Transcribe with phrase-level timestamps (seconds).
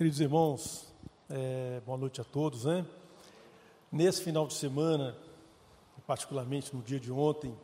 [0.00, 0.86] Queridos irmãos,
[1.28, 2.86] é, boa noite a todos, né?
[3.92, 5.14] Nesse final de semana,
[6.06, 7.54] particularmente no dia de ontem,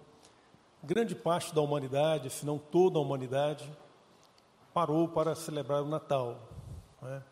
[0.84, 3.66] grande parte da humanidade, se não toda a humanidade,
[4.74, 6.38] parou para celebrar o Natal.
[7.00, 7.22] Né?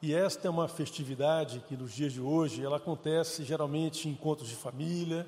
[0.00, 4.48] E esta é uma festividade que nos dias de hoje ela acontece geralmente em encontros
[4.48, 5.26] de família,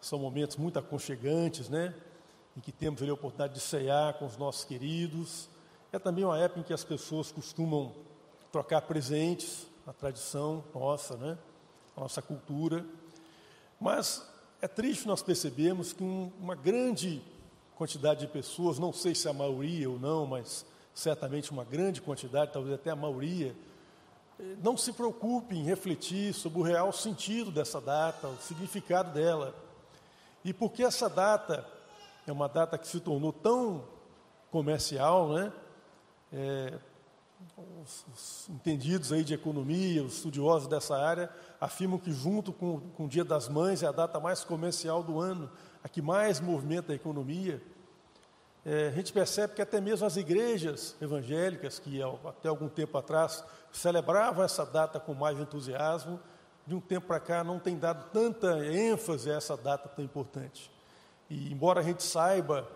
[0.00, 1.92] são momentos muito aconchegantes, né?
[2.56, 5.48] Em que temos ali a oportunidade de ceiar com os nossos queridos.
[5.92, 7.92] É também uma época em que as pessoas costumam
[8.54, 11.36] trocar presentes, a tradição nossa, né?
[11.96, 12.86] A nossa cultura.
[13.80, 14.24] Mas
[14.62, 17.20] é triste nós percebemos que um, uma grande
[17.74, 22.52] quantidade de pessoas, não sei se a maioria ou não, mas certamente uma grande quantidade,
[22.52, 23.56] talvez até a maioria,
[24.38, 29.52] eh, não se preocupe em refletir sobre o real sentido dessa data, o significado dela.
[30.44, 31.66] E porque essa data
[32.24, 33.82] é uma data que se tornou tão
[34.52, 35.52] comercial, né?
[36.32, 36.78] É,
[37.82, 43.04] os, os, entendidos aí de economia, os estudiosos dessa área, afirmam que junto com, com
[43.04, 45.50] o Dia das Mães é a data mais comercial do ano,
[45.82, 47.62] a que mais movimenta a economia.
[48.64, 53.44] É, a gente percebe que até mesmo as igrejas evangélicas, que até algum tempo atrás
[53.70, 56.18] celebravam essa data com mais entusiasmo,
[56.66, 60.70] de um tempo para cá não tem dado tanta ênfase a essa data tão importante.
[61.28, 62.66] E embora a gente saiba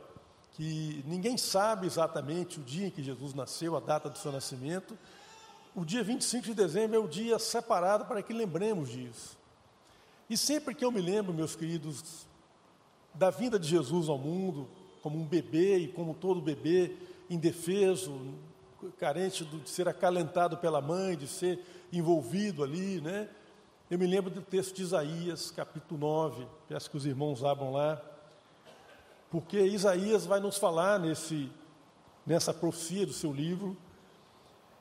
[0.58, 4.98] que ninguém sabe exatamente o dia em que Jesus nasceu, a data do seu nascimento.
[5.72, 9.38] O dia 25 de dezembro é o dia separado para que lembremos disso.
[10.28, 12.26] E sempre que eu me lembro, meus queridos,
[13.14, 14.68] da vinda de Jesus ao mundo,
[15.00, 16.96] como um bebê e como todo bebê,
[17.30, 18.20] indefeso,
[18.98, 23.28] carente de ser acalentado pela mãe, de ser envolvido ali, né?
[23.88, 28.17] Eu me lembro do texto de Isaías, capítulo 9, peço que os irmãos abram lá
[29.30, 31.50] porque Isaías vai nos falar nesse,
[32.24, 33.76] nessa profecia do seu livro,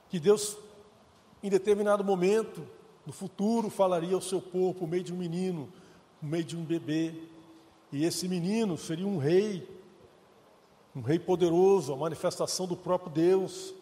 [0.08, 0.56] que Deus,
[1.42, 2.66] em determinado momento,
[3.04, 5.72] no futuro, falaria ao seu povo por meio de um menino,
[6.20, 7.14] por meio de um bebê,
[7.92, 9.68] e esse menino seria um rei,
[10.94, 13.74] um rei poderoso, a manifestação do próprio Deus,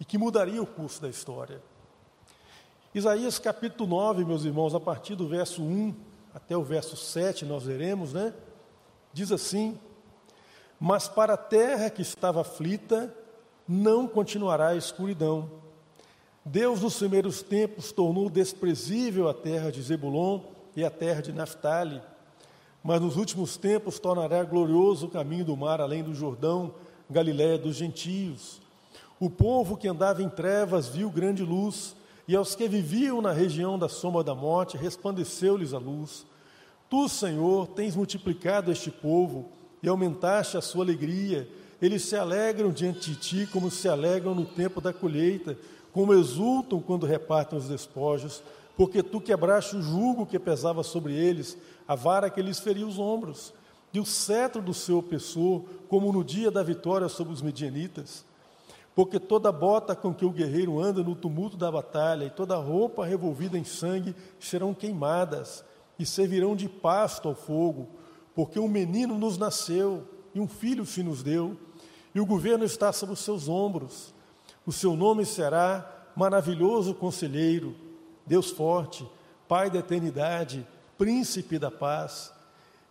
[0.00, 1.62] e que mudaria o curso da história.
[2.94, 5.94] Isaías capítulo 9, meus irmãos, a partir do verso 1
[6.34, 8.34] até o verso 7, nós veremos, né?
[9.12, 9.78] Diz assim:
[10.84, 13.14] Mas para a terra que estava aflita,
[13.68, 15.48] não continuará a escuridão.
[16.44, 20.40] Deus, nos primeiros tempos, tornou desprezível a terra de Zebulon
[20.74, 22.02] e a terra de Naphtali,
[22.82, 26.74] mas nos últimos tempos tornará glorioso o caminho do mar além do Jordão,
[27.08, 28.60] Galiléia dos gentios.
[29.20, 31.94] O povo que andava em trevas viu grande luz,
[32.26, 36.26] e aos que viviam na região da sombra da morte resplandeceu-lhes a luz.
[36.90, 41.48] Tu, Senhor, tens multiplicado este povo e aumentaste a sua alegria.
[41.80, 45.56] Eles se alegram diante de ti como se alegram no tempo da colheita,
[45.92, 48.42] como exultam quando repartem os despojos,
[48.76, 52.98] porque tu quebraste o jugo que pesava sobre eles, a vara que lhes feria os
[52.98, 53.52] ombros,
[53.92, 58.24] e o cetro do seu opressor, como no dia da vitória sobre os medianitas.
[58.94, 63.04] Porque toda bota com que o guerreiro anda no tumulto da batalha e toda roupa
[63.04, 65.64] revolvida em sangue serão queimadas
[65.98, 67.88] e servirão de pasto ao fogo,
[68.34, 71.56] porque um menino nos nasceu e um filho se nos deu,
[72.14, 74.14] e o governo está sobre os seus ombros.
[74.66, 77.74] O seu nome será Maravilhoso Conselheiro,
[78.26, 79.08] Deus Forte,
[79.48, 80.66] Pai da Eternidade,
[80.96, 82.32] Príncipe da Paz.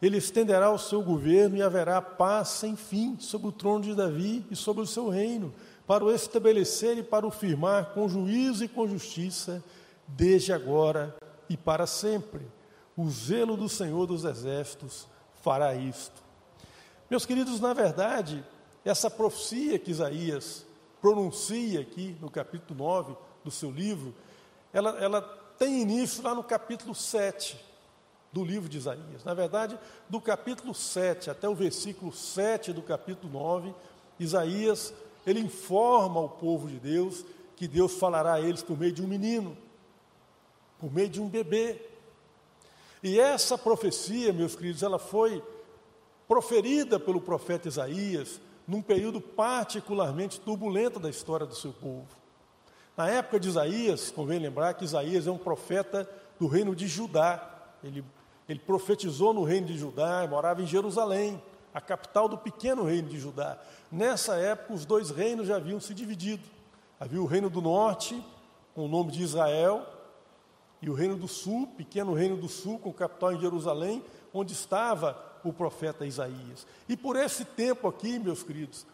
[0.01, 4.43] Ele estenderá o seu governo e haverá paz sem fim sobre o trono de Davi
[4.49, 5.53] e sobre o seu reino,
[5.85, 9.63] para o estabelecer e para o firmar com juízo e com justiça,
[10.07, 11.15] desde agora
[11.47, 12.41] e para sempre
[12.97, 15.07] o zelo do Senhor dos Exércitos
[15.41, 16.21] fará isto.
[17.09, 18.43] Meus queridos, na verdade,
[18.85, 20.65] essa profecia que Isaías
[21.01, 24.13] pronuncia aqui no capítulo 9 do seu livro,
[24.71, 25.21] ela, ela
[25.57, 27.59] tem início lá no capítulo 7
[28.31, 29.23] do livro de Isaías.
[29.25, 33.73] Na verdade, do capítulo 7 até o versículo 7 do capítulo 9,
[34.19, 34.93] Isaías,
[35.25, 37.25] ele informa o povo de Deus
[37.57, 39.57] que Deus falará a eles por meio de um menino,
[40.79, 41.90] por meio de um bebê,
[43.03, 45.43] e essa profecia, meus queridos, ela foi
[46.27, 52.07] proferida pelo profeta Isaías num período particularmente turbulento da história do seu povo.
[52.95, 56.09] Na época de Isaías, convém lembrar que Isaías é um profeta
[56.39, 57.75] do reino de Judá.
[57.83, 58.05] Ele,
[58.47, 61.41] ele profetizou no reino de Judá, morava em Jerusalém,
[61.73, 63.57] a capital do pequeno reino de Judá.
[63.91, 66.43] Nessa época, os dois reinos já haviam se dividido.
[66.99, 68.23] Havia o reino do norte,
[68.75, 69.85] com o nome de Israel,
[70.81, 75.17] e o reino do sul, pequeno reino do sul, com capital em Jerusalém, onde estava
[75.43, 76.65] o profeta Isaías.
[76.89, 78.85] E por esse tempo aqui, meus queridos,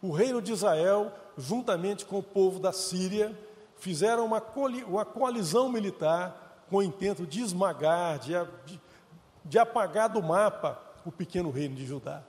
[0.00, 3.36] o reino de Israel, juntamente com o povo da Síria,
[3.76, 4.42] fizeram uma,
[4.86, 8.32] uma coalizão militar com o intento de esmagar, de,
[8.64, 8.80] de,
[9.44, 12.22] de apagar do mapa o pequeno reino de Judá.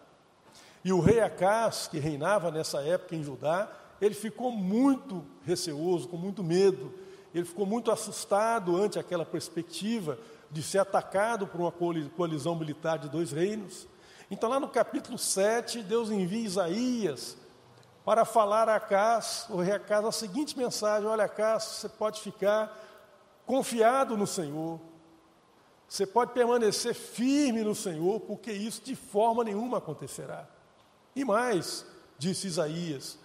[0.83, 3.71] E o rei Acás, que reinava nessa época em Judá,
[4.01, 6.93] ele ficou muito receoso, com muito medo,
[7.37, 10.17] ele ficou muito assustado ante aquela perspectiva
[10.49, 11.73] de ser atacado por uma
[12.15, 13.87] coalizão militar de dois reinos.
[14.31, 17.35] Então, lá no capítulo 7, Deus envia Isaías
[18.05, 22.73] para falar a Acás, o rei Acás, a seguinte mensagem: Olha, Acás, você pode ficar
[23.45, 24.79] confiado no Senhor,
[25.89, 30.47] você pode permanecer firme no Senhor, porque isso de forma nenhuma acontecerá.
[31.13, 31.85] E mais,
[32.17, 33.19] disse Isaías,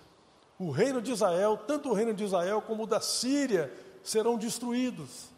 [0.59, 3.73] o reino de Israel, tanto o reino de Israel como o da Síria,
[4.03, 5.31] serão destruídos.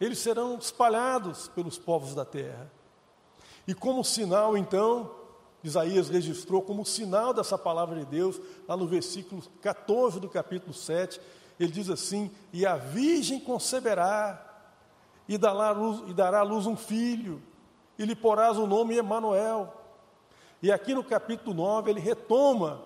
[0.00, 2.70] Eles serão espalhados pelos povos da terra.
[3.66, 5.10] E como sinal, então,
[5.62, 11.20] Isaías registrou como sinal dessa palavra de Deus, lá no versículo 14 do capítulo 7,
[11.58, 14.44] ele diz assim: E a virgem conceberá,
[15.28, 17.42] e dará, luz, e dará à luz um filho,
[17.98, 19.74] e lhe porás o nome Emanuel.
[20.62, 22.82] E aqui no capítulo 9 ele retoma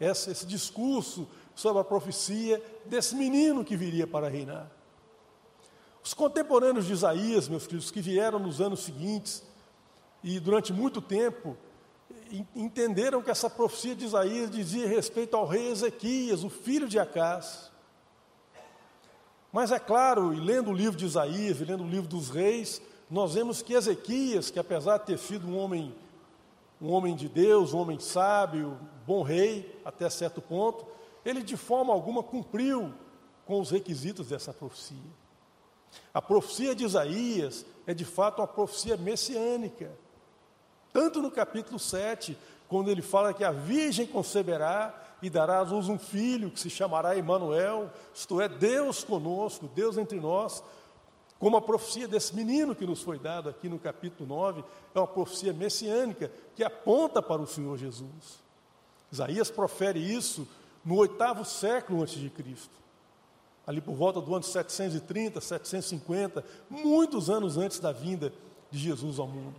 [0.00, 4.70] esse, esse discurso sobre a profecia desse menino que viria para reinar.
[6.04, 9.42] Os contemporâneos de Isaías, meus queridos, que vieram nos anos seguintes
[10.22, 11.56] e durante muito tempo,
[12.54, 17.72] entenderam que essa profecia de Isaías dizia respeito ao rei Ezequias, o filho de Acás.
[19.50, 22.82] Mas é claro, e lendo o livro de Isaías, e lendo o livro dos reis,
[23.10, 25.94] nós vemos que Ezequias, que apesar de ter sido um homem,
[26.80, 30.86] um homem de Deus, um homem sábio, bom rei, até certo ponto,
[31.26, 32.94] ele de forma alguma cumpriu
[33.44, 34.96] com os requisitos dessa profecia.
[36.14, 39.90] A profecia de Isaías é de fato uma profecia messiânica.
[40.92, 42.38] Tanto no capítulo 7,
[42.68, 46.70] quando ele fala que a virgem conceberá e dará à luz um filho que se
[46.70, 50.62] chamará Emanuel, isto é, Deus conosco, Deus entre nós,
[51.40, 54.64] como a profecia desse menino que nos foi dado aqui no capítulo 9,
[54.94, 58.40] é uma profecia messiânica que aponta para o Senhor Jesus.
[59.10, 60.46] Isaías profere isso
[60.86, 62.70] no oitavo século antes de Cristo.
[63.66, 68.32] Ali por volta do ano 730, 750, muitos anos antes da vinda
[68.70, 69.56] de Jesus ao mundo.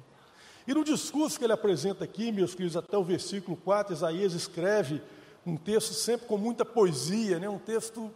[0.65, 5.01] E no discurso que ele apresenta aqui, meus queridos, até o versículo 4, Isaías escreve
[5.45, 7.49] um texto sempre com muita poesia, né?
[7.49, 8.09] um texto,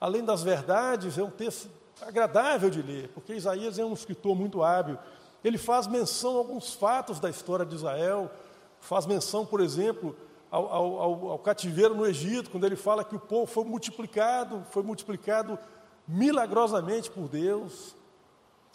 [0.00, 1.68] além das verdades, é um texto
[2.00, 4.96] agradável de ler, porque Isaías é um escritor muito hábil.
[5.42, 8.30] Ele faz menção a alguns fatos da história de Israel,
[8.80, 10.16] faz menção, por exemplo,
[10.52, 14.82] ao, ao, ao, cativeiro no Egito, quando ele fala que o povo foi multiplicado, foi
[14.82, 15.58] multiplicado
[16.06, 17.96] milagrosamente por Deus.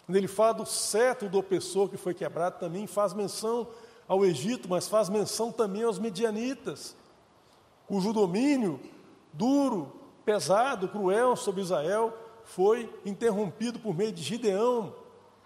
[0.04, 3.68] Quando ele fala do cetro do opressor que foi quebrado, também faz menção
[4.08, 6.96] ao Egito, mas faz menção também aos medianitas,
[7.86, 8.80] cujo domínio
[9.32, 9.92] duro,
[10.24, 14.92] pesado, cruel sobre Israel foi interrompido por meio de Gideão,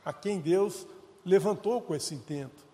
[0.02, 0.87] a quem Deus
[1.26, 2.64] levantou com esse intento.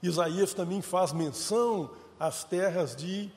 [0.00, 1.90] Isaías também faz menção
[2.22, 3.28] às terras de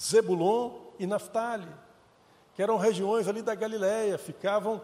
[0.00, 1.66] Zebulon e Naftali,
[2.54, 4.80] que eram regiões ali da Galiléia, ficavam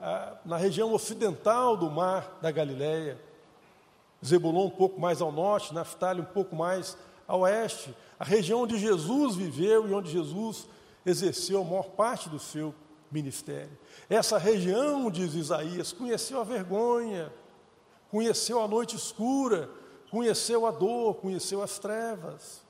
[0.00, 3.20] ah, na região ocidental do mar da Galiléia.
[4.24, 6.96] Zebulon um pouco mais ao norte, Naftali um pouco mais
[7.28, 10.66] a oeste, a região onde Jesus viveu e onde Jesus
[11.04, 12.74] exerceu a maior parte do seu
[13.12, 13.76] ministério.
[14.08, 17.30] Essa região, diz Isaías, conheceu a vergonha,
[18.10, 19.68] conheceu a noite escura,
[20.14, 22.62] conheceu a dor, conheceu as trevas.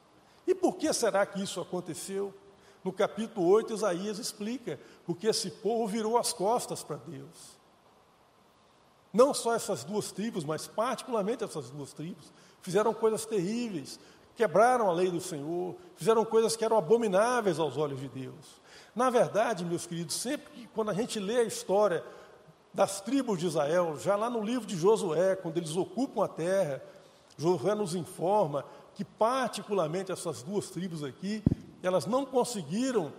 [0.46, 2.32] E por que será que isso aconteceu?
[2.82, 7.58] No capítulo 8, Isaías explica, porque esse povo virou as costas para Deus.
[9.12, 12.32] Não só essas duas tribos, mas particularmente essas duas tribos,
[12.62, 14.00] fizeram coisas terríveis,
[14.34, 18.62] quebraram a lei do Senhor, fizeram coisas que eram abomináveis aos olhos de Deus.
[18.96, 22.02] Na verdade, meus queridos, sempre que quando a gente lê a história
[22.72, 26.82] das tribos de Israel, já lá no livro de Josué, quando eles ocupam a terra,
[27.36, 28.64] Josué nos informa
[28.94, 31.42] que particularmente essas duas tribos aqui,
[31.82, 33.12] elas não conseguiram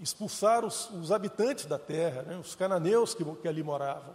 [0.00, 4.14] expulsar os, os habitantes da terra, né, os cananeus que, que ali moravam.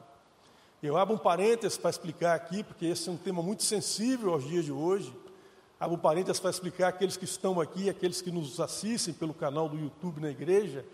[0.81, 4.43] Eu abro um parênteses para explicar aqui, porque esse é um tema muito sensível aos
[4.43, 5.13] dias de hoje.
[5.79, 9.69] Abro um parênteses para explicar aqueles que estão aqui, aqueles que nos assistem pelo canal
[9.69, 10.85] do YouTube na igreja,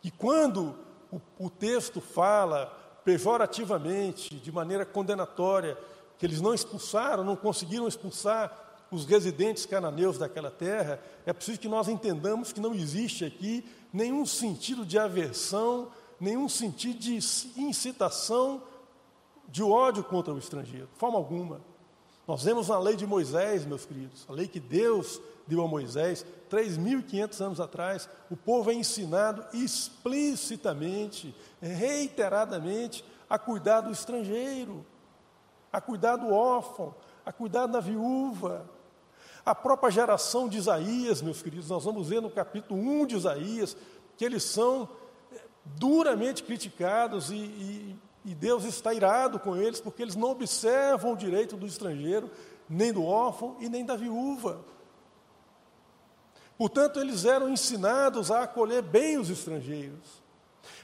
[0.00, 0.74] que quando
[1.10, 2.66] o, o texto fala
[3.04, 5.78] pejorativamente, de maneira condenatória,
[6.18, 11.68] que eles não expulsaram, não conseguiram expulsar os residentes cananeus daquela terra, é preciso que
[11.68, 15.88] nós entendamos que não existe aqui nenhum sentido de aversão,
[16.20, 17.16] nenhum sentido de
[17.56, 18.62] incitação
[19.48, 21.60] de ódio contra o estrangeiro, de forma alguma.
[22.26, 26.26] Nós vemos na lei de Moisés, meus queridos, a lei que Deus deu a Moisés,
[26.50, 34.84] 3.500 anos atrás, o povo é ensinado explicitamente, reiteradamente, a cuidar do estrangeiro,
[35.72, 36.94] a cuidar do órfão,
[37.24, 38.68] a cuidar da viúva.
[39.44, 43.76] A própria geração de Isaías, meus queridos, nós vamos ver no capítulo 1 de Isaías,
[44.16, 44.88] que eles são
[45.32, 51.12] eh, duramente criticados e, e, e Deus está irado com eles, porque eles não observam
[51.12, 52.30] o direito do estrangeiro,
[52.68, 54.64] nem do órfão e nem da viúva.
[56.58, 60.24] Portanto, eles eram ensinados a acolher bem os estrangeiros.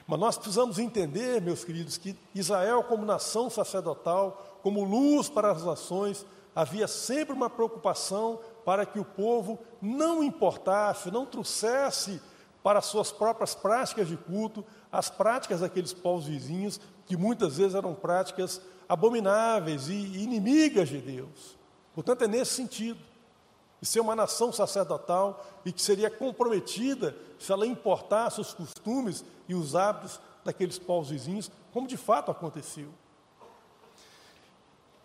[0.05, 5.63] Mas nós precisamos entender, meus queridos, que Israel, como nação sacerdotal, como luz para as
[5.63, 12.21] nações, havia sempre uma preocupação para que o povo não importasse, não trouxesse
[12.63, 17.93] para suas próprias práticas de culto as práticas daqueles povos vizinhos, que muitas vezes eram
[17.93, 21.57] práticas abomináveis e inimigas de Deus.
[21.93, 22.99] Portanto, é nesse sentido
[23.81, 29.53] de ser uma nação sacerdotal e que seria comprometida se ela importasse os costumes e
[29.53, 32.89] os hábitos daqueles povos vizinhos, como de fato aconteceu.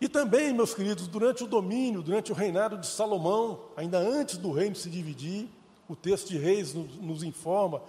[0.01, 4.51] E também, meus queridos, durante o domínio, durante o reinado de Salomão, ainda antes do
[4.51, 5.49] reino se dividir,
[5.89, 7.81] o texto de Reis nos, nos informa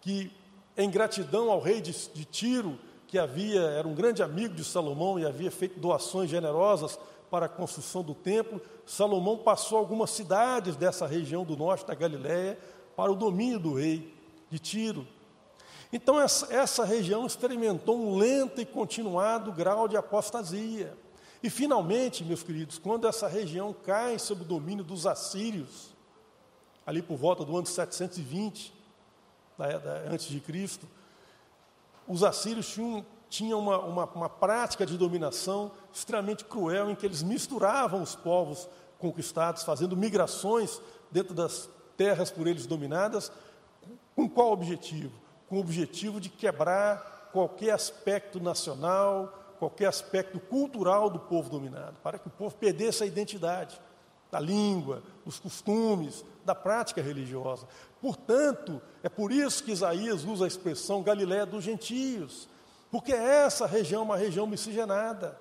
[0.00, 0.30] que,
[0.76, 5.18] em gratidão ao rei de, de Tiro, que havia, era um grande amigo de Salomão
[5.18, 6.98] e havia feito doações generosas
[7.30, 12.58] para a construção do templo, Salomão passou algumas cidades dessa região do norte da Galiléia
[12.96, 14.12] para o domínio do rei
[14.50, 15.06] de Tiro.
[15.92, 20.96] Então, essa, essa região experimentou um lento e continuado grau de apostasia.
[21.42, 25.90] E, finalmente, meus queridos, quando essa região cai sob o domínio dos assírios,
[26.86, 28.74] ali por volta do ano 720,
[29.56, 30.86] da, da, antes de Cristo,
[32.06, 37.22] os assírios tinham tinha uma, uma, uma prática de dominação extremamente cruel, em que eles
[37.22, 38.68] misturavam os povos
[38.98, 40.82] conquistados, fazendo migrações
[41.12, 43.30] dentro das terras por eles dominadas,
[44.16, 45.12] com qual objetivo?
[45.48, 52.18] Com o objetivo de quebrar qualquer aspecto nacional, qualquer aspecto cultural do povo dominado, para
[52.18, 53.78] que o povo perdesse a identidade
[54.30, 57.66] da língua, dos costumes, da prática religiosa.
[58.00, 62.48] Portanto, é por isso que Isaías usa a expressão Galiléia dos gentios,
[62.90, 65.38] porque essa região é uma região miscigenada,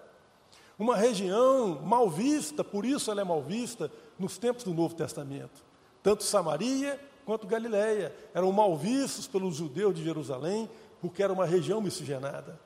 [0.77, 5.63] uma região mal vista, por isso ela é mal vista nos tempos do Novo Testamento.
[6.03, 11.79] Tanto Samaria quanto Galiléia eram mal vistos pelos judeus de Jerusalém, porque era uma região
[11.79, 12.59] miscigenada.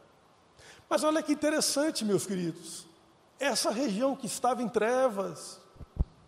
[0.93, 2.85] Mas olha que interessante, meus queridos,
[3.39, 5.59] essa região que estava em trevas,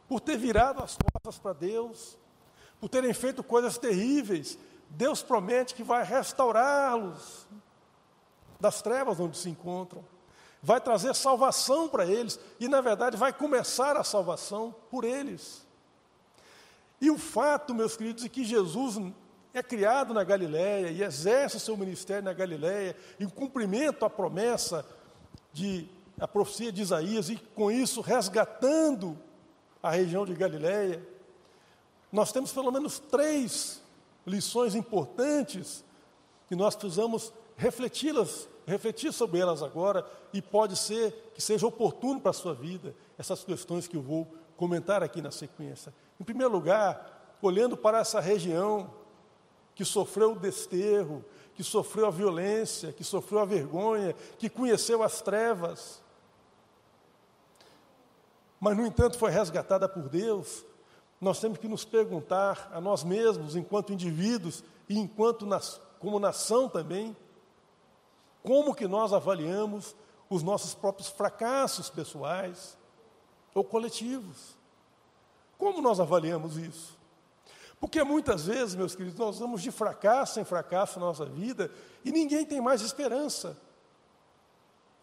[0.07, 2.17] por ter virado as costas para Deus,
[2.79, 4.57] por terem feito coisas terríveis,
[4.89, 7.45] Deus promete que vai restaurá-los,
[8.59, 10.03] das trevas onde se encontram.
[10.63, 15.63] Vai trazer salvação para eles e, na verdade, vai começar a salvação por eles.
[16.99, 18.97] E o fato, meus queridos, é que Jesus
[19.55, 24.85] é criado na Galiléia e exerce seu ministério na Galiléia, em cumprimento à promessa
[25.53, 25.87] de
[26.19, 29.17] a profecia de Isaías e com isso resgatando
[29.81, 31.01] a região de Galiléia.
[32.11, 33.81] Nós temos pelo menos três
[34.27, 35.85] lições importantes
[36.49, 42.31] que nós precisamos refleti-las, refletir sobre elas agora e pode ser que seja oportuno para
[42.31, 45.93] a sua vida essas questões que eu vou comentar aqui na sequência.
[46.19, 49.04] Em primeiro lugar, olhando para essa região
[49.75, 55.21] que sofreu o desterro, que sofreu a violência, que sofreu a vergonha, que conheceu as
[55.21, 56.01] trevas,
[58.59, 60.65] mas no entanto foi resgatada por Deus,
[61.19, 65.47] nós temos que nos perguntar a nós mesmos, enquanto indivíduos e enquanto
[65.99, 67.15] como nação também,
[68.43, 69.95] como que nós avaliamos
[70.29, 72.77] os nossos próprios fracassos pessoais
[73.53, 74.57] ou coletivos?
[75.57, 76.97] Como nós avaliamos isso?
[77.85, 81.69] Porque muitas vezes, meus queridos, nós vamos de fracasso em fracasso na nossa vida
[82.03, 83.55] e ninguém tem mais esperança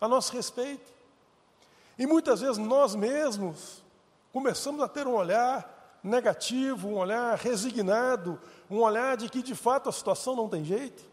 [0.00, 0.92] a nosso respeito.
[1.96, 3.84] E muitas vezes nós mesmos
[4.32, 8.36] começamos a ter um olhar negativo, um olhar resignado,
[8.68, 11.04] um olhar de que de fato a situação não tem jeito.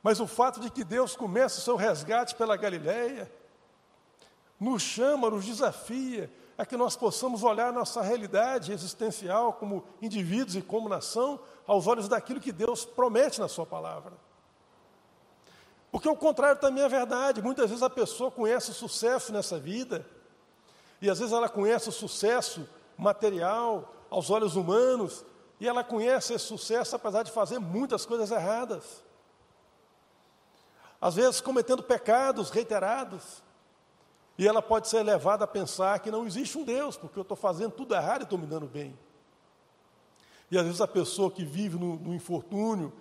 [0.00, 3.28] Mas o fato de que Deus começa o seu resgate pela Galileia,
[4.60, 10.62] nos chama, nos desafia a que nós possamos olhar nossa realidade existencial como indivíduos e
[10.62, 14.12] como nação aos olhos daquilo que Deus promete na sua palavra.
[15.90, 17.42] Porque o contrário também é verdade.
[17.42, 20.06] Muitas vezes a pessoa conhece o sucesso nessa vida,
[21.00, 25.24] e às vezes ela conhece o sucesso material aos olhos humanos,
[25.60, 29.04] e ela conhece esse sucesso apesar de fazer muitas coisas erradas
[31.00, 33.42] às vezes cometendo pecados reiterados.
[34.38, 37.36] E ela pode ser levada a pensar que não existe um Deus, porque eu estou
[37.36, 38.96] fazendo tudo errado e estou me dando bem.
[40.50, 42.92] E às vezes a pessoa que vive no, no infortúnio,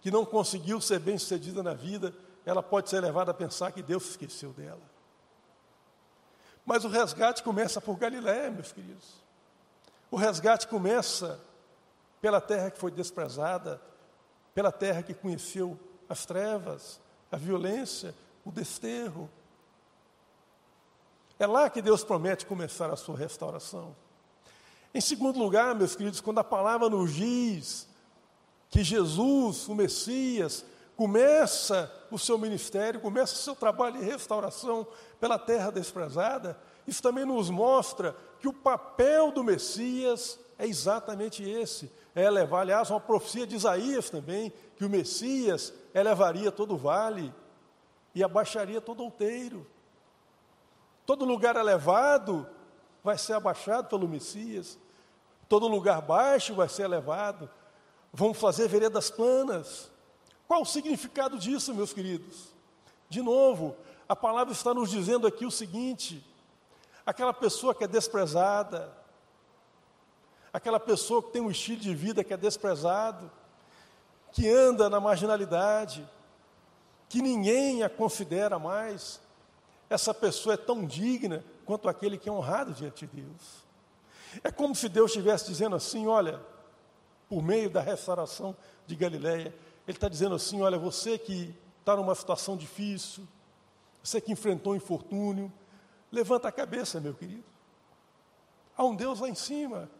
[0.00, 3.82] que não conseguiu ser bem sucedida na vida, ela pode ser levada a pensar que
[3.82, 4.82] Deus esqueceu dela.
[6.64, 9.22] Mas o resgate começa por Galiléia, meus queridos.
[10.10, 11.40] O resgate começa
[12.20, 13.80] pela terra que foi desprezada,
[14.54, 15.78] pela terra que conheceu
[16.08, 19.30] as trevas, a violência, o desterro.
[21.40, 23.96] É lá que Deus promete começar a sua restauração.
[24.92, 27.88] Em segundo lugar, meus queridos, quando a palavra nos diz
[28.68, 34.86] que Jesus, o Messias, começa o seu ministério, começa o seu trabalho de restauração
[35.18, 41.90] pela terra desprezada, isso também nos mostra que o papel do Messias é exatamente esse:
[42.14, 47.32] é levar, aliás, uma profecia de Isaías também, que o Messias elevaria todo o vale
[48.14, 49.66] e abaixaria todo o outeiro.
[51.10, 52.48] Todo lugar elevado
[53.02, 54.78] vai ser abaixado pelo Messias,
[55.48, 57.50] todo lugar baixo vai ser elevado.
[58.12, 59.90] Vamos fazer veredas planas.
[60.46, 62.54] Qual o significado disso, meus queridos?
[63.08, 63.76] De novo,
[64.08, 66.24] a palavra está nos dizendo aqui o seguinte:
[67.04, 68.96] aquela pessoa que é desprezada,
[70.52, 73.28] aquela pessoa que tem um estilo de vida que é desprezado,
[74.30, 76.08] que anda na marginalidade,
[77.08, 79.20] que ninguém a considera mais,
[79.90, 83.66] essa pessoa é tão digna quanto aquele que é honrado diante de Deus.
[84.42, 86.40] É como se Deus estivesse dizendo assim: olha,
[87.28, 88.56] por meio da restauração
[88.86, 89.54] de Galiléia,
[89.86, 93.26] Ele está dizendo assim: olha, você que está numa situação difícil,
[94.02, 95.52] você que enfrentou um infortúnio,
[96.10, 97.44] levanta a cabeça, meu querido.
[98.76, 99.90] Há um Deus lá em cima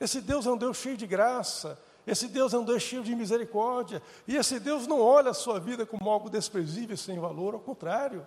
[0.00, 1.78] esse Deus é um Deus cheio de graça.
[2.06, 4.02] Esse Deus é um Deus cheio de misericórdia.
[4.26, 7.60] E esse Deus não olha a sua vida como algo desprezível e sem valor, ao
[7.60, 8.26] contrário.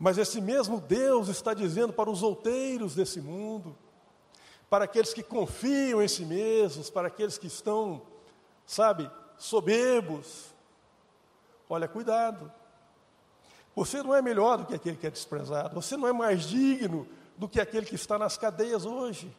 [0.00, 3.76] Mas esse mesmo Deus está dizendo para os outeiros desse mundo,
[4.70, 8.00] para aqueles que confiam em si mesmos, para aqueles que estão,
[8.64, 10.54] sabe, soberbos:
[11.68, 12.50] olha, cuidado.
[13.76, 17.06] Você não é melhor do que aquele que é desprezado, você não é mais digno
[17.36, 19.30] do que aquele que está nas cadeias hoje.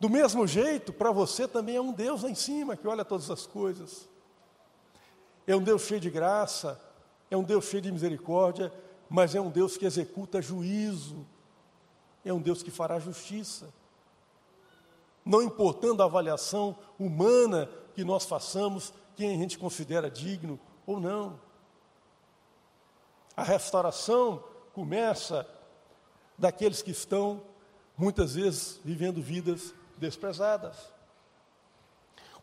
[0.00, 3.30] Do mesmo jeito, para você também é um Deus lá em cima que olha todas
[3.30, 4.08] as coisas.
[5.46, 6.80] É um Deus cheio de graça,
[7.34, 8.72] é um Deus cheio de misericórdia,
[9.10, 11.26] mas é um Deus que executa juízo,
[12.24, 13.74] é um Deus que fará justiça.
[15.24, 21.40] Não importando a avaliação humana que nós façamos, quem a gente considera digno ou não.
[23.36, 25.46] A restauração começa
[26.38, 27.42] daqueles que estão,
[27.98, 30.76] muitas vezes, vivendo vidas desprezadas.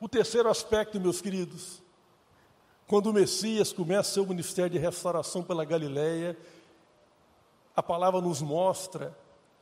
[0.02, 1.82] O terceiro aspecto, meus queridos,
[2.92, 6.38] quando o Messias começa seu ministério de restauração pela Galileia,
[7.74, 9.18] a palavra nos mostra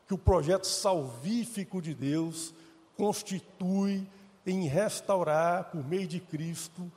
[0.07, 2.55] que o projeto salvífico de Deus
[2.97, 4.09] constitui
[4.47, 6.91] em restaurar, por meio de Cristo,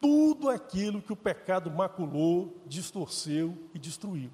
[0.00, 4.32] tudo aquilo que o pecado maculou, distorceu e destruiu.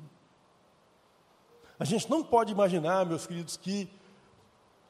[1.79, 3.91] A gente não pode imaginar, meus queridos, que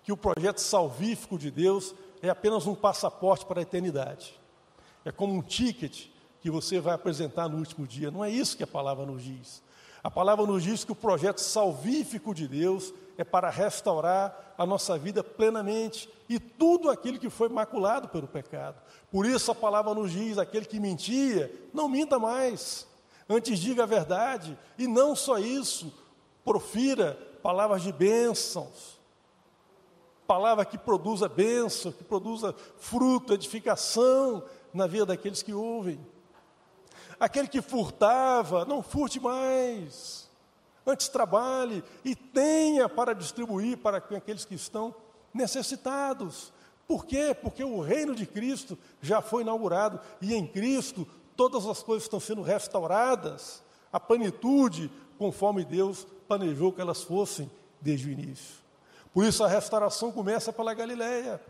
[0.05, 4.39] que o projeto salvífico de Deus é apenas um passaporte para a eternidade.
[5.05, 6.15] É como um ticket
[6.47, 8.09] que você vai apresentar no último dia.
[8.09, 9.61] Não é isso que a palavra nos diz.
[10.01, 14.97] A palavra nos diz que o projeto salvífico de Deus é para restaurar a nossa
[14.97, 18.81] vida plenamente e tudo aquilo que foi maculado pelo pecado.
[19.11, 22.87] Por isso a palavra nos diz: aquele que mentia, não minta mais.
[23.29, 25.93] Antes diga a verdade, e não só isso,
[26.45, 28.97] profira palavras de bênçãos
[30.27, 34.43] palavra que produza bênção, que produza fruto, edificação
[34.75, 35.99] na vida daqueles que ouvem.
[37.19, 40.29] Aquele que furtava, não furte mais.
[40.87, 44.95] Antes trabalhe e tenha para distribuir para aqueles que estão
[45.35, 46.53] necessitados.
[46.87, 47.35] Por quê?
[47.35, 52.21] Porque o reino de Cristo já foi inaugurado e em Cristo todas as coisas estão
[52.21, 57.51] sendo restauradas, a plenitude, conforme Deus planejou que elas fossem
[57.81, 58.57] desde o início.
[59.13, 61.41] Por isso a restauração começa pela Galileia.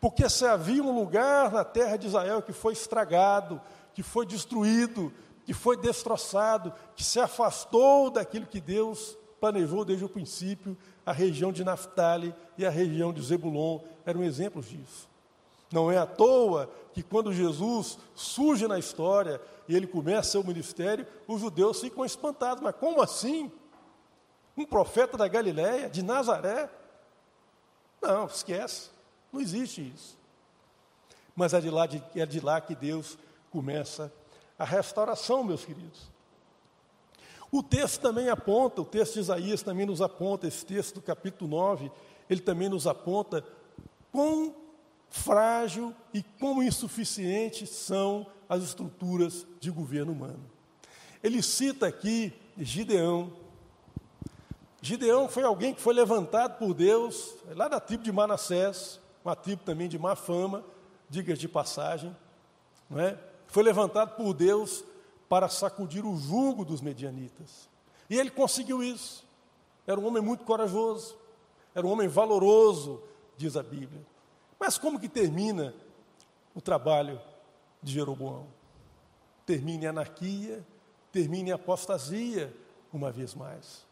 [0.00, 3.60] Porque se havia um lugar na terra de Israel que foi estragado,
[3.94, 5.12] que foi destruído,
[5.44, 11.52] que foi destroçado, que se afastou daquilo que Deus planejou desde o princípio, a região
[11.52, 15.08] de Naphtali e a região de Zebulon eram exemplos disso.
[15.72, 21.06] Não é à toa que quando Jesus surge na história e ele começa seu ministério,
[21.26, 22.62] os judeus ficam espantados.
[22.62, 23.50] Mas como assim?
[24.56, 26.70] Um profeta da Galiléia, de Nazaré?
[28.00, 28.90] Não, esquece.
[29.32, 30.18] Não existe isso.
[31.34, 33.16] Mas é de lá, de, é de lá que Deus
[33.52, 34.12] começa
[34.58, 36.10] a restauração, meus queridos.
[37.50, 41.50] O texto também aponta, o texto de Isaías também nos aponta, esse texto do capítulo
[41.50, 41.92] 9,
[42.30, 43.44] ele também nos aponta
[44.10, 44.54] quão
[45.10, 50.50] frágil e quão insuficientes são as estruturas de governo humano.
[51.22, 53.32] Ele cita aqui Gideão.
[54.80, 59.62] Gideão foi alguém que foi levantado por Deus, lá da tribo de Manassés, uma tribo
[59.62, 60.64] também de má fama,
[61.08, 62.16] diga de passagem,
[62.88, 63.18] não é?
[63.52, 64.82] Foi levantado por Deus
[65.28, 67.68] para sacudir o jugo dos medianitas.
[68.08, 69.26] E ele conseguiu isso.
[69.86, 71.18] Era um homem muito corajoso,
[71.74, 73.02] era um homem valoroso,
[73.36, 74.00] diz a Bíblia.
[74.58, 75.74] Mas como que termina
[76.54, 77.20] o trabalho
[77.82, 78.46] de Jeroboão?
[79.44, 80.66] Termina em anarquia,
[81.12, 82.56] termina em apostasia,
[82.90, 83.84] uma vez mais.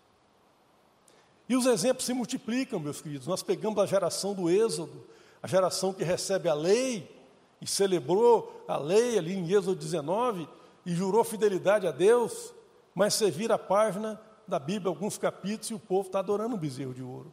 [1.46, 3.26] E os exemplos se multiplicam, meus queridos.
[3.26, 5.06] Nós pegamos a geração do Êxodo,
[5.42, 7.19] a geração que recebe a lei
[7.60, 10.48] e celebrou a lei ali em Êxodo 19
[10.86, 12.54] e jurou fidelidade a Deus,
[12.94, 16.58] mas você vira a página da Bíblia, alguns capítulos, e o povo está adorando um
[16.58, 17.32] bezerro de ouro.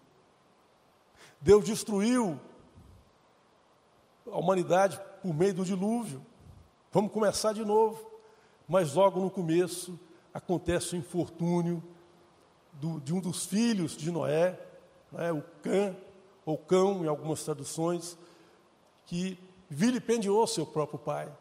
[1.40, 2.40] Deus destruiu
[4.32, 6.24] a humanidade por meio do dilúvio.
[6.92, 8.06] Vamos começar de novo.
[8.68, 9.98] Mas logo no começo
[10.34, 11.82] acontece o infortúnio
[12.74, 14.60] do, de um dos filhos de Noé,
[15.12, 15.96] né, o Cã,
[16.46, 18.18] ou Cão em algumas traduções,
[19.06, 21.32] que vilipendiou seu próprio pai.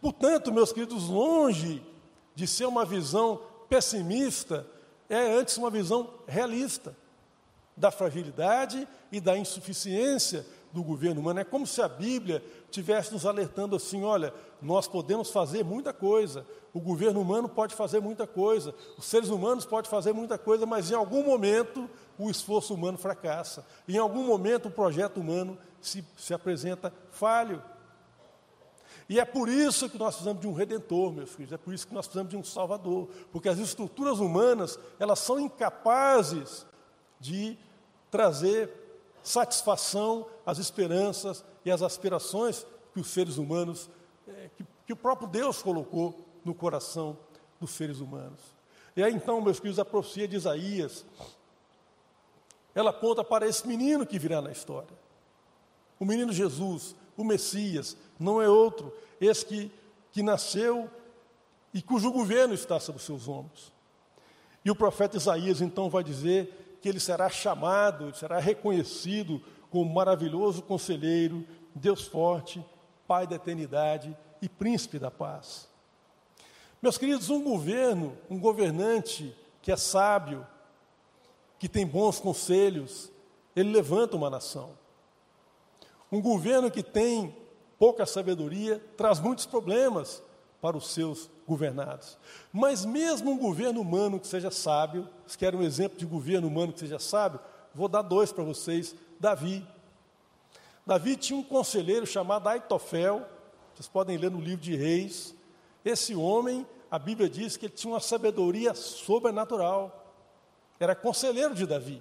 [0.00, 1.82] Portanto, meus queridos, longe
[2.34, 4.66] de ser uma visão pessimista,
[5.08, 6.96] é antes uma visão realista
[7.76, 11.40] da fragilidade e da insuficiência do governo humano.
[11.40, 16.46] É como se a Bíblia tivesse nos alertando assim: olha, nós podemos fazer muita coisa,
[16.72, 20.90] o governo humano pode fazer muita coisa, os seres humanos podem fazer muita coisa, mas
[20.90, 26.34] em algum momento o esforço humano fracassa, em algum momento o projeto humano se, se
[26.34, 27.62] apresenta falho.
[29.08, 31.86] E é por isso que nós precisamos de um redentor, meus filhos, é por isso
[31.86, 36.64] que nós precisamos de um salvador, porque as estruturas humanas, elas são incapazes
[37.20, 37.58] de
[38.10, 38.70] trazer
[39.22, 43.90] satisfação às esperanças e às aspirações que os seres humanos,
[44.28, 47.16] é, que, que o próprio Deus colocou no coração
[47.60, 48.40] dos seres humanos.
[48.96, 51.04] E aí então, meus filhos, a profecia de Isaías,
[52.74, 55.03] ela aponta para esse menino que virá na história.
[55.98, 59.72] O menino Jesus, o Messias, não é outro, esse que,
[60.12, 60.90] que nasceu
[61.72, 63.72] e cujo governo está sobre seus ombros.
[64.64, 70.62] E o profeta Isaías então vai dizer que ele será chamado, será reconhecido como maravilhoso
[70.62, 72.64] conselheiro, Deus forte,
[73.06, 75.68] Pai da eternidade e príncipe da paz.
[76.80, 80.46] Meus queridos, um governo, um governante que é sábio,
[81.58, 83.10] que tem bons conselhos,
[83.54, 84.70] ele levanta uma nação.
[86.14, 87.34] Um governo que tem
[87.76, 90.22] pouca sabedoria traz muitos problemas
[90.62, 92.16] para os seus governados.
[92.52, 96.72] Mas mesmo um governo humano que seja sábio, se quer um exemplo de governo humano
[96.72, 97.40] que seja sábio,
[97.74, 98.94] vou dar dois para vocês.
[99.18, 99.66] Davi.
[100.86, 103.26] Davi tinha um conselheiro chamado Aitofel,
[103.74, 105.34] vocês podem ler no livro de Reis.
[105.84, 110.14] Esse homem, a Bíblia diz que ele tinha uma sabedoria sobrenatural.
[110.78, 112.00] Era conselheiro de Davi.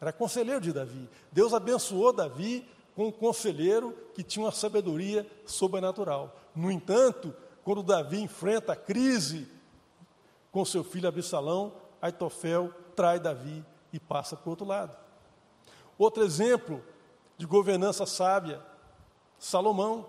[0.00, 1.08] Era conselheiro de Davi.
[1.30, 6.34] Deus abençoou Davi com um conselheiro que tinha uma sabedoria sobrenatural.
[6.54, 9.46] No entanto, quando Davi enfrenta a crise
[10.50, 14.96] com seu filho Absalão, Aitofel trai Davi e passa para o outro lado.
[15.98, 16.82] Outro exemplo
[17.36, 18.60] de governança sábia,
[19.38, 20.06] Salomão.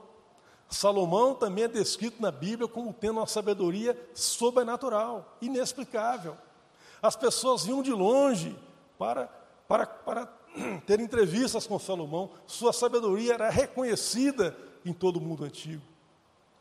[0.70, 6.38] Salomão também é descrito na Bíblia como tendo uma sabedoria sobrenatural, inexplicável.
[7.02, 8.58] As pessoas vinham de longe
[8.98, 9.30] para,
[9.72, 10.26] para, para
[10.86, 15.82] ter entrevistas com Salomão, sua sabedoria era reconhecida em todo o mundo antigo.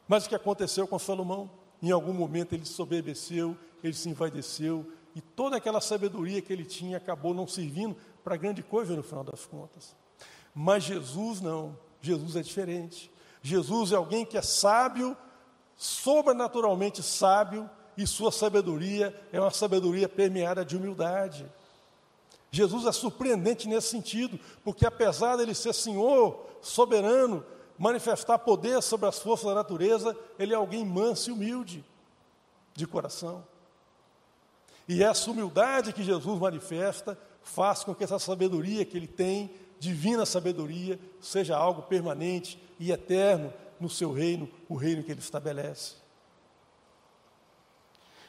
[0.07, 1.51] Mas o que aconteceu com Salomão?
[1.83, 6.99] Em algum momento ele soberbeceu, ele se envaideceu, e toda aquela sabedoria que ele tinha
[6.99, 9.97] acabou não servindo para grande coisa no final das contas.
[10.55, 13.11] Mas Jesus não, Jesus é diferente.
[13.43, 15.17] Jesus é alguém que é sábio,
[15.77, 21.51] sobrenaturalmente sábio, e sua sabedoria é uma sabedoria permeada de humildade.
[22.51, 27.45] Jesus é surpreendente nesse sentido, porque apesar dele ser Senhor, soberano,
[27.79, 31.85] manifestar poder sobre as forças da natureza, ele é alguém manso e humilde
[32.75, 33.45] de coração.
[34.89, 40.27] E essa humildade que Jesus manifesta faz com que essa sabedoria que ele tem, divina
[40.27, 45.95] sabedoria, seja algo permanente e eterno no seu reino, o reino que ele estabelece.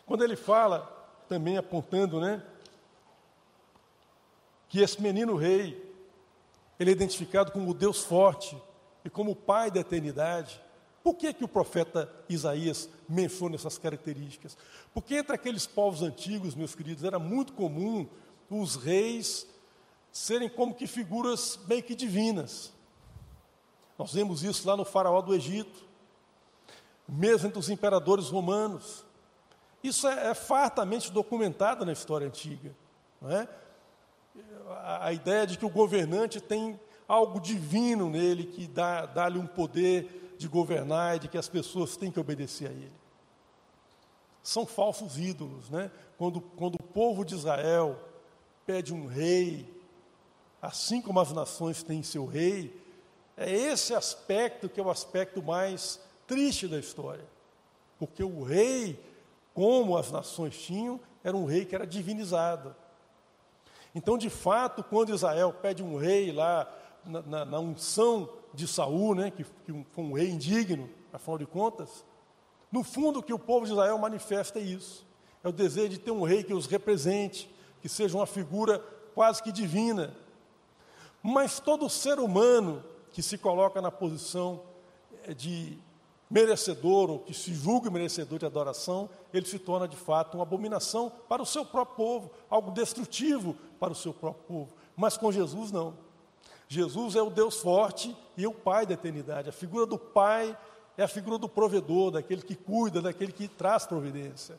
[0.05, 0.81] Quando ele fala,
[1.27, 2.43] também apontando, né,
[4.71, 5.85] que esse menino rei,
[6.79, 8.57] ele é identificado como o Deus forte
[9.03, 10.61] e como o Pai da eternidade.
[11.03, 14.57] Por que, que o profeta Isaías menciona essas características?
[14.93, 18.07] Porque entre aqueles povos antigos, meus queridos, era muito comum
[18.49, 19.45] os reis
[20.09, 22.71] serem como que figuras meio que divinas.
[23.99, 25.83] Nós vemos isso lá no faraó do Egito,
[27.09, 29.03] mesmo entre os imperadores romanos.
[29.83, 32.73] Isso é, é fartamente documentado na história antiga.
[33.21, 33.49] Não é?
[34.99, 40.35] A, ideia de que o governante tem algo divino nele que dá-lhe dá um poder
[40.37, 42.93] de governar e de que as pessoas têm que obedecer a ele.
[44.41, 45.91] São falsos ídolos, né?
[46.17, 47.99] Quando, quando o povo de Israel
[48.65, 49.71] pede um rei,
[50.61, 52.75] assim como as nações têm seu rei,
[53.37, 57.25] é esse aspecto que é o aspecto mais triste da história.
[57.99, 58.99] Porque o rei,
[59.53, 62.75] como as nações tinham, era um rei que era divinizado.
[63.93, 66.71] Então, de fato, quando Israel pede um rei lá
[67.05, 71.45] na, na, na unção de Saul, né, que, que foi um rei indigno, afinal de
[71.45, 72.05] contas,
[72.71, 75.05] no fundo o que o povo de Israel manifesta é isso.
[75.43, 78.79] É o desejo de ter um rei que os represente, que seja uma figura
[79.13, 80.15] quase que divina.
[81.21, 84.63] Mas todo ser humano que se coloca na posição
[85.23, 85.77] eh, de
[86.31, 91.11] merecedor ou que se julga merecedor de adoração, ele se torna de fato uma abominação
[91.27, 94.73] para o seu próprio povo, algo destrutivo para o seu próprio povo.
[94.95, 95.93] Mas com Jesus não.
[96.69, 99.49] Jesus é o Deus forte e é o Pai da eternidade.
[99.49, 100.57] A figura do Pai
[100.97, 104.57] é a figura do provedor, daquele que cuida, daquele que traz providência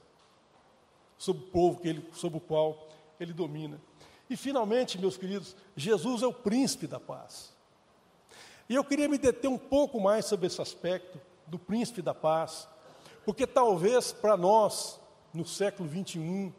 [1.17, 2.87] sobre o povo que ele, sobre o qual
[3.19, 3.81] ele domina.
[4.29, 7.51] E finalmente, meus queridos, Jesus é o príncipe da paz.
[8.69, 11.19] E eu queria me deter um pouco mais sobre esse aspecto,
[11.53, 12.67] do príncipe da paz,
[13.27, 14.99] porque talvez para nós,
[15.35, 16.51] no século 21,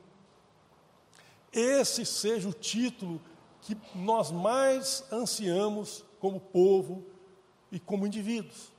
[1.51, 3.19] esse seja o título
[3.62, 7.03] que nós mais ansiamos como povo
[7.71, 8.71] e como indivíduos.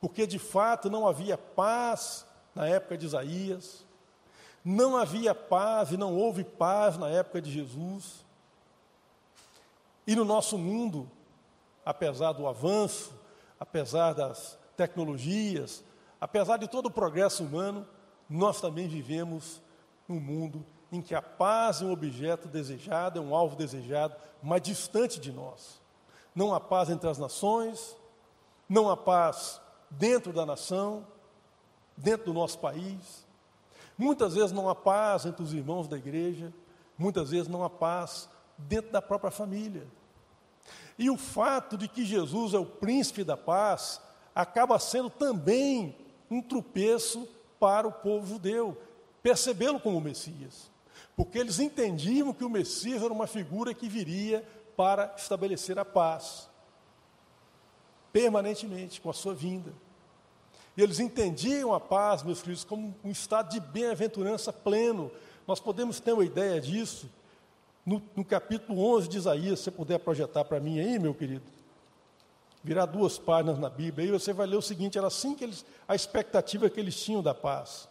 [0.00, 3.86] Porque de fato não havia paz na época de Isaías,
[4.64, 8.24] não havia paz e não houve paz na época de Jesus.
[10.04, 11.08] E no nosso mundo,
[11.84, 13.15] apesar do avanço,
[13.58, 15.82] apesar das tecnologias,
[16.20, 17.86] apesar de todo o progresso humano,
[18.28, 19.60] nós também vivemos
[20.08, 24.62] num mundo em que a paz é um objeto desejado, é um alvo desejado, mas
[24.62, 25.80] distante de nós.
[26.34, 27.96] Não há paz entre as nações,
[28.68, 31.06] não há paz dentro da nação,
[31.96, 33.26] dentro do nosso país.
[33.96, 36.52] Muitas vezes não há paz entre os irmãos da igreja,
[36.98, 39.86] muitas vezes não há paz dentro da própria família.
[40.98, 44.00] E o fato de que Jesus é o príncipe da paz
[44.34, 45.96] acaba sendo também
[46.30, 47.28] um tropeço
[47.58, 48.76] para o povo judeu,
[49.22, 50.70] percebê-lo como Messias.
[51.14, 56.48] Porque eles entendiam que o Messias era uma figura que viria para estabelecer a paz,
[58.12, 59.72] permanentemente, com a sua vinda.
[60.76, 65.10] E eles entendiam a paz, meus filhos, como um estado de bem-aventurança pleno.
[65.46, 67.08] Nós podemos ter uma ideia disso
[67.86, 71.44] no, no capítulo 11 de Isaías, se você puder projetar para mim aí, meu querido.
[72.64, 75.64] Virar duas páginas na Bíblia, aí você vai ler o seguinte: era assim que eles,
[75.86, 77.88] a expectativa que eles tinham da paz.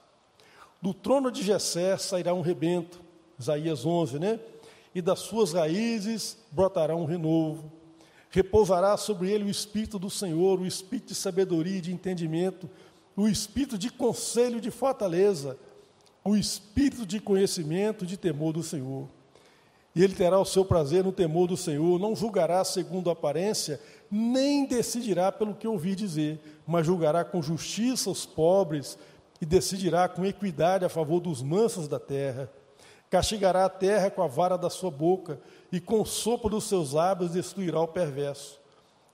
[0.82, 3.00] Do trono de Jessé sairá um rebento,
[3.40, 4.38] Isaías 11, né?
[4.94, 7.72] E das suas raízes brotará um renovo.
[8.30, 12.70] Repousará sobre ele o espírito do Senhor, o espírito de sabedoria e de entendimento,
[13.16, 15.58] o espírito de conselho e de fortaleza,
[16.22, 19.08] o espírito de conhecimento e de temor do Senhor
[19.96, 23.80] e ele terá o seu prazer no temor do Senhor, não julgará segundo a aparência,
[24.12, 28.98] nem decidirá pelo que ouvi dizer, mas julgará com justiça os pobres
[29.40, 32.52] e decidirá com equidade a favor dos mansos da terra.
[33.10, 35.40] Castigará a terra com a vara da sua boca
[35.72, 38.60] e com o sopro dos seus lábios destruirá o perverso.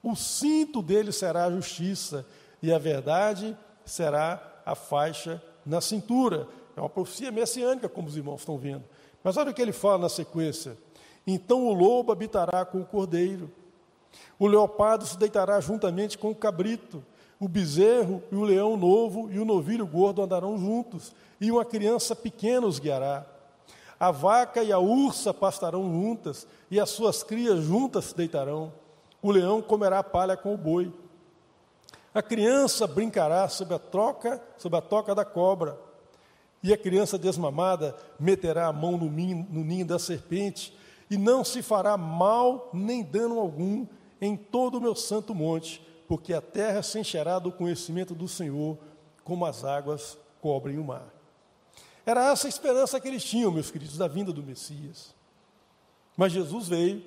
[0.02, 2.26] O cinto dele será a justiça
[2.62, 6.48] e a verdade será a faixa na cintura.
[6.76, 8.84] É uma profecia messiânica, como os irmãos estão vendo.
[9.24, 10.78] Mas olha o que ele fala na sequência.
[11.26, 13.52] Então o lobo habitará com o cordeiro,
[14.38, 17.04] o leopardo se deitará juntamente com o cabrito,
[17.40, 22.16] o bezerro e o leão novo e o novilho gordo andarão juntos, e uma criança
[22.16, 23.26] pequena os guiará.
[24.00, 28.74] A vaca e a ursa pastarão juntas, e as suas crias juntas se deitarão.
[29.22, 30.92] O leão comerá palha com o boi.
[32.14, 35.78] A criança brincará sobre a troca, sobre a toca da cobra
[36.64, 40.76] e a criança desmamada meterá a mão no ninho, no ninho da serpente,
[41.10, 43.86] e não se fará mal nem dano algum
[44.20, 48.78] em todo o meu santo monte, porque a terra se encherá do conhecimento do Senhor,
[49.24, 51.12] como as águas cobrem o mar.
[52.06, 55.16] Era essa a esperança que eles tinham, meus queridos, da vinda do Messias.
[56.18, 57.04] Mas Jesus veio,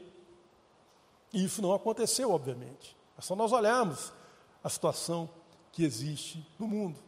[1.33, 2.97] e isso não aconteceu, obviamente.
[3.19, 4.13] É só nós olharmos
[4.63, 5.29] a situação
[5.73, 7.04] que existe no mundo.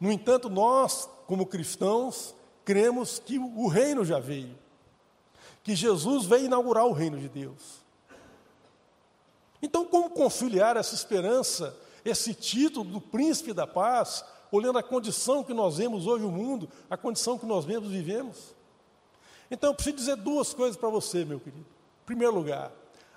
[0.00, 2.34] No entanto, nós, como cristãos,
[2.64, 4.56] cremos que o reino já veio,
[5.62, 7.82] que Jesus veio inaugurar o reino de Deus.
[9.60, 15.52] Então, como conciliar essa esperança, esse título do príncipe da paz, olhando a condição que
[15.52, 18.54] nós vemos hoje no mundo, a condição que nós mesmos vivemos?
[19.50, 21.66] Então, eu preciso dizer duas coisas para você, meu querido.
[22.02, 22.70] Em primeiro lugar,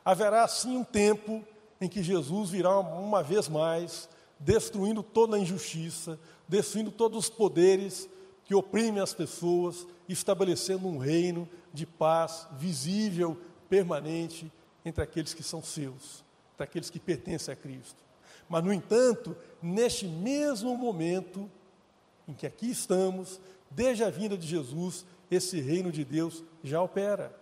[0.04, 1.46] haverá sim um tempo
[1.80, 4.10] em que Jesus virá uma vez mais,
[4.42, 8.10] destruindo toda a injustiça, destruindo todos os poderes
[8.44, 14.52] que oprimem as pessoas, estabelecendo um reino de paz visível, permanente
[14.84, 16.24] entre aqueles que são seus,
[16.54, 18.04] entre aqueles que pertencem a Cristo.
[18.50, 21.50] Mas, no entanto, neste mesmo momento
[22.28, 27.34] em que aqui estamos, desde a vinda de Jesus, esse reino de Deus já opera.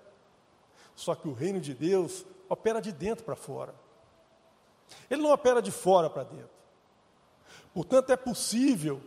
[0.95, 3.73] Só que o reino de Deus opera de dentro para fora.
[5.09, 6.58] Ele não opera de fora para dentro.
[7.79, 8.99] Portanto, é possível,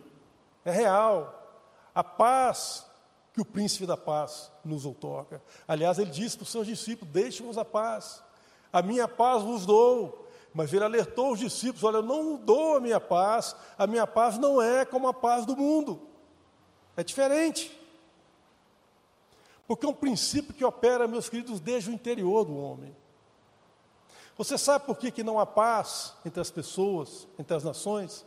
[0.65, 1.61] é real,
[1.93, 2.83] a paz
[3.31, 5.43] que o príncipe da paz nos outorga.
[5.67, 8.23] Aliás, ele disse para os seus discípulos: Deixe-vos a paz,
[8.71, 10.27] a minha paz vos dou.
[10.55, 14.39] Mas ele alertou os discípulos: Olha, eu não dou a minha paz, a minha paz
[14.39, 16.01] não é como a paz do mundo,
[16.97, 17.79] é diferente.
[19.67, 22.97] Porque é um princípio que opera, meus queridos, desde o interior do homem.
[24.35, 28.25] Você sabe por que, que não há paz entre as pessoas, entre as nações?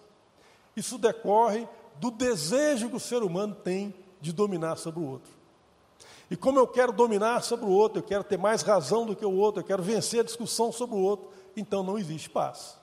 [0.77, 5.33] Isso decorre do desejo que o ser humano tem de dominar sobre o outro.
[6.31, 9.25] E como eu quero dominar sobre o outro, eu quero ter mais razão do que
[9.25, 12.77] o outro, eu quero vencer a discussão sobre o outro, então não existe paz.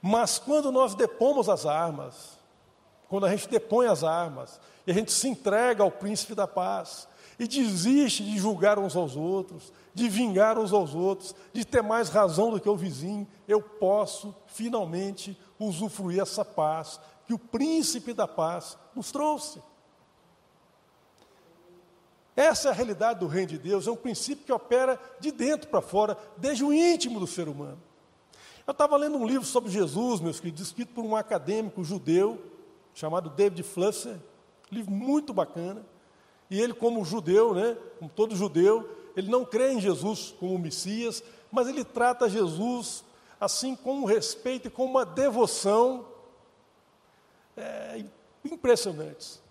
[0.00, 2.38] Mas quando nós depomos as armas,
[3.08, 7.08] quando a gente depõe as armas, e a gente se entrega ao príncipe da paz,
[7.38, 12.08] e desiste de julgar uns aos outros, de vingar uns aos outros, de ter mais
[12.08, 18.28] razão do que o vizinho, eu posso finalmente usufruir essa paz que o príncipe da
[18.28, 19.60] paz nos trouxe.
[22.36, 25.68] Essa é a realidade do reino de Deus, é um princípio que opera de dentro
[25.68, 27.80] para fora, desde o íntimo do ser humano.
[28.66, 32.42] Eu estava lendo um livro sobre Jesus, meus queridos, escrito por um acadêmico judeu,
[32.92, 34.18] chamado David Flusser,
[34.70, 35.84] livro muito bacana.
[36.54, 41.20] E ele, como judeu, né, como todo judeu, ele não crê em Jesus como Messias,
[41.50, 43.02] mas ele trata Jesus
[43.40, 46.06] assim com um respeito e com uma devoção
[47.56, 48.04] é,
[48.44, 49.42] impressionantes.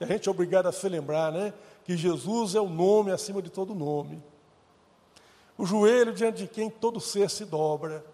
[0.00, 3.40] E a gente é obrigado a se lembrar, né, que Jesus é o nome acima
[3.40, 4.20] de todo nome.
[5.56, 8.04] O joelho diante de quem todo ser se dobra.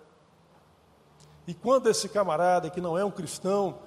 [1.46, 3.79] E quando esse camarada, que não é um cristão,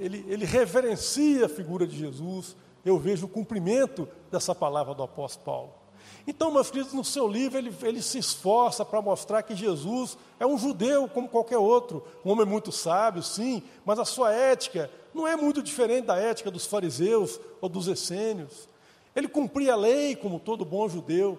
[0.00, 5.44] ele, ele reverencia a figura de Jesus, eu vejo o cumprimento dessa palavra do apóstolo
[5.44, 5.84] Paulo.
[6.26, 10.46] Então, meus queridos, no seu livro ele, ele se esforça para mostrar que Jesus é
[10.46, 15.26] um judeu como qualquer outro, um homem muito sábio, sim, mas a sua ética não
[15.26, 18.68] é muito diferente da ética dos fariseus ou dos essênios.
[19.14, 21.38] Ele cumpria a lei como todo bom judeu,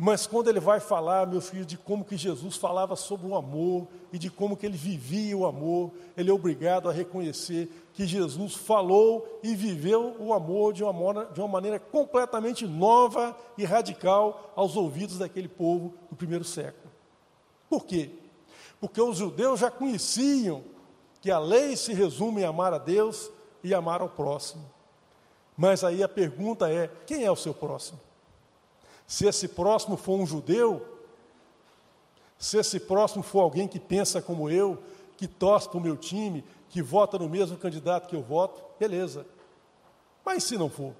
[0.00, 3.88] mas quando ele vai falar, meu filho, de como que Jesus falava sobre o amor
[4.12, 8.54] e de como que ele vivia o amor, ele é obrigado a reconhecer que Jesus
[8.54, 14.76] falou e viveu o amor de uma, de uma maneira completamente nova e radical aos
[14.76, 16.92] ouvidos daquele povo do primeiro século.
[17.68, 18.10] Por quê?
[18.80, 20.62] Porque os judeus já conheciam
[21.20, 23.32] que a lei se resume em amar a Deus
[23.64, 24.64] e amar ao próximo.
[25.56, 27.98] Mas aí a pergunta é: quem é o seu próximo?
[29.08, 30.86] Se esse próximo for um judeu,
[32.38, 34.82] se esse próximo for alguém que pensa como eu,
[35.16, 39.26] que torce para o meu time, que vota no mesmo candidato que eu voto, beleza.
[40.22, 40.94] Mas se não for?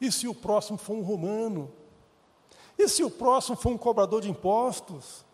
[0.00, 1.72] E se o próximo for um romano?
[2.78, 5.24] E se o próximo for um cobrador de impostos?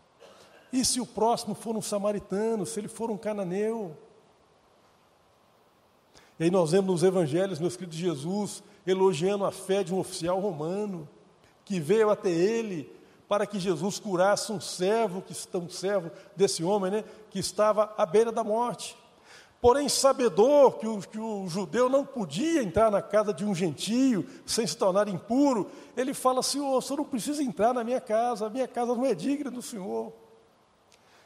[0.73, 2.65] E se o próximo for um samaritano?
[2.65, 3.95] Se ele for um cananeu?
[6.41, 10.41] E aí nós vemos nos evangelhos, meus queridos, Jesus elogiando a fé de um oficial
[10.41, 11.07] romano
[11.69, 12.91] que veio até ele
[13.29, 18.07] para que Jesus curasse um servo, que um servo desse homem, né, que estava à
[18.07, 18.97] beira da morte.
[19.61, 24.25] Porém, sabedor que o, que o judeu não podia entrar na casa de um gentio
[24.47, 28.47] sem se tornar impuro, ele fala: Senhor, o senhor não precisa entrar na minha casa,
[28.47, 30.13] a minha casa não é digna do Senhor.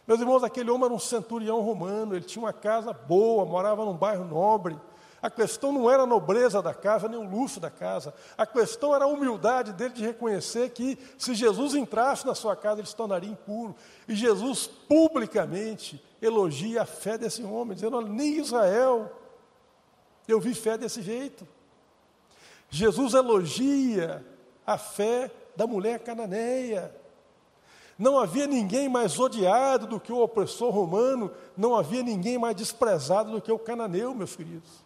[0.09, 3.97] Meus irmãos, aquele homem era um centurião romano, ele tinha uma casa boa, morava num
[3.97, 4.77] bairro nobre,
[5.23, 8.13] a questão não era a nobreza da casa, nem o luxo da casa.
[8.37, 12.81] A questão era a humildade dele de reconhecer que se Jesus entrasse na sua casa,
[12.81, 13.73] ele se tornaria impuro.
[14.09, 19.13] E Jesus publicamente elogia a fé desse homem, dizendo: Olha, nem Israel
[20.27, 21.47] eu vi fé desse jeito.
[22.69, 24.27] Jesus elogia
[24.67, 26.93] a fé da mulher cananeia.
[27.97, 33.31] Não havia ninguém mais odiado do que o opressor romano, não havia ninguém mais desprezado
[33.31, 34.83] do que o cananeu, meus queridos.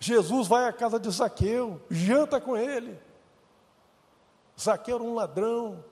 [0.00, 2.98] Jesus vai à casa de Zaqueu, janta com ele.
[4.58, 5.84] Zaqueu era um ladrão,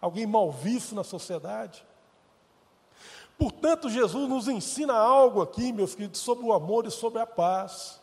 [0.00, 1.84] alguém mal visto na sociedade.
[3.38, 8.00] Portanto, Jesus nos ensina algo aqui, meus queridos, sobre o amor e sobre a paz.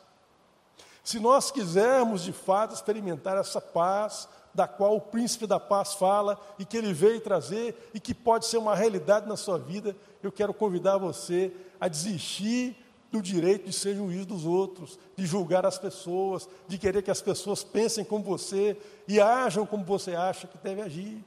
[1.03, 6.39] Se nós quisermos de fato experimentar essa paz, da qual o príncipe da paz fala
[6.57, 10.32] e que ele veio trazer e que pode ser uma realidade na sua vida, eu
[10.32, 12.76] quero convidar você a desistir
[13.12, 17.22] do direito de ser juiz dos outros, de julgar as pessoas, de querer que as
[17.22, 21.24] pessoas pensem como você e ajam como você acha que deve agir.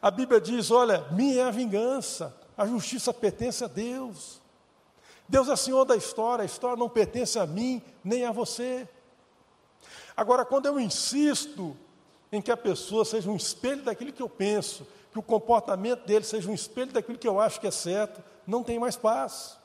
[0.00, 4.40] A Bíblia diz: olha, minha é a vingança, a justiça pertence a Deus.
[5.28, 8.88] Deus é Senhor da história, a história não pertence a mim nem a você.
[10.16, 11.76] Agora, quando eu insisto
[12.32, 16.24] em que a pessoa seja um espelho daquilo que eu penso, que o comportamento dele
[16.24, 19.57] seja um espelho daquilo que eu acho que é certo, não tem mais paz.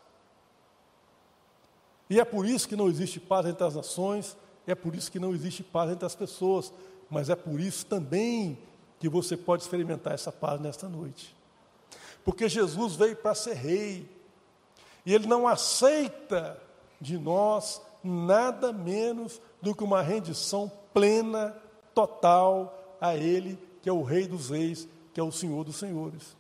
[2.13, 4.37] E é por isso que não existe paz entre as nações,
[4.67, 6.71] é por isso que não existe paz entre as pessoas,
[7.09, 8.55] mas é por isso também
[8.99, 11.35] que você pode experimentar essa paz nesta noite.
[12.23, 14.07] Porque Jesus veio para ser rei,
[15.03, 16.55] e ele não aceita
[17.01, 21.57] de nós nada menos do que uma rendição plena,
[21.95, 26.37] total a Ele, que é o Rei dos Reis, que é o Senhor dos Senhores.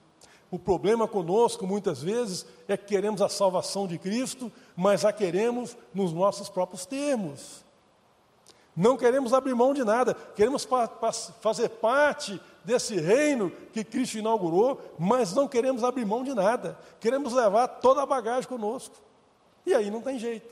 [0.51, 5.77] O problema conosco, muitas vezes, é que queremos a salvação de Cristo, mas a queremos
[5.93, 7.63] nos nossos próprios termos.
[8.75, 10.87] Não queremos abrir mão de nada, queremos pa
[11.41, 17.33] fazer parte desse reino que Cristo inaugurou, mas não queremos abrir mão de nada, queremos
[17.33, 18.95] levar toda a bagagem conosco.
[19.65, 20.51] E aí não tem jeito.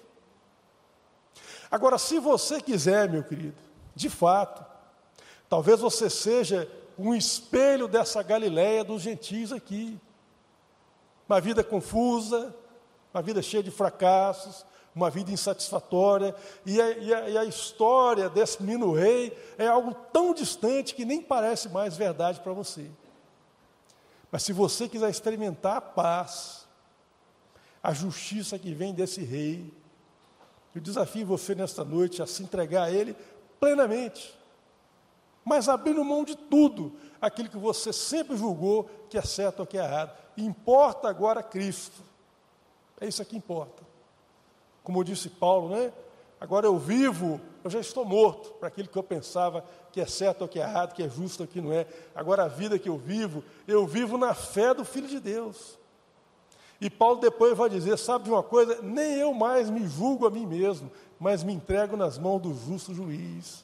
[1.69, 3.55] Agora, se você quiser, meu querido,
[3.95, 4.63] de fato,
[5.49, 9.99] talvez você seja um espelho dessa Galileia dos gentios aqui.
[11.28, 12.53] Uma vida confusa,
[13.14, 16.36] uma vida cheia de fracassos, uma vida insatisfatória,
[16.66, 21.05] e a, e, a, e a, história desse menino rei é algo tão distante que
[21.05, 22.89] nem parece mais verdade para você.
[24.32, 26.68] Mas se você quiser experimentar a paz,
[27.82, 29.74] a justiça que vem desse rei,
[30.76, 33.16] eu desafio você nesta noite a se entregar a Ele
[33.59, 34.38] plenamente,
[35.43, 39.78] mas abrindo mão de tudo, aquilo que você sempre julgou que é certo ou que
[39.78, 40.18] é errado.
[40.38, 42.11] Importa agora Cristo.
[43.02, 43.84] É isso que importa.
[44.84, 45.91] Como disse Paulo, né?
[46.39, 50.43] Agora eu vivo, eu já estou morto para aquilo que eu pensava que é certo
[50.43, 51.86] ou que é errado, que é justo ou que não é.
[52.16, 55.78] Agora a vida que eu vivo, eu vivo na fé do Filho de Deus.
[56.80, 58.82] E Paulo depois vai dizer: sabe de uma coisa?
[58.82, 62.93] Nem eu mais me julgo a mim mesmo, mas me entrego nas mãos do justo
[62.93, 63.64] juiz.